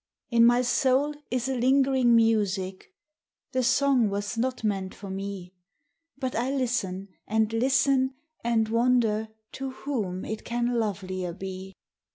In 0.31 0.47
my 0.47 0.63
soul 0.63 1.13
is 1.29 1.47
a 1.47 1.53
lingering 1.53 2.15
music:' 2.15 2.87
The 3.51 3.61
song 3.61 4.09
was 4.09 4.35
not 4.35 4.63
meant 4.63 4.95
for 4.95 5.11
me, 5.11 5.53
But 6.17 6.33
I 6.35 6.49
listen, 6.49 7.09
and 7.27 7.53
listen, 7.53 8.15
and 8.43 8.67
wonder 8.67 9.29
To 9.51 9.69
whom 9.69 10.25
it 10.25 10.43
can 10.43 10.79
lovelier 10.79 11.33
be. 11.33 11.75